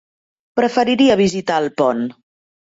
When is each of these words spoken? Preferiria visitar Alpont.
Preferiria 0.59 1.17
visitar 1.19 1.59
Alpont. 1.65 2.03